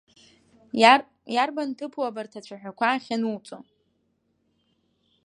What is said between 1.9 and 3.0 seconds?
абарҭ ацәаҳәақәа